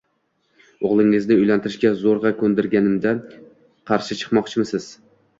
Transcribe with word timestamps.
O`g`lingizni 0.87 1.35
uylantirishga 1.41 1.91
zo`rg`a 1.99 2.31
ko`ndirganimda 2.39 3.11
qarshi 3.91 4.17
chiqmoqchimisiz 4.23 4.89